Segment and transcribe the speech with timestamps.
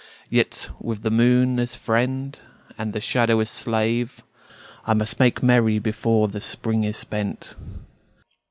[0.31, 2.35] Yet with the moon as friend
[2.75, 4.23] and the shadow as slave
[4.87, 7.55] I must make merry before the Spring is spent.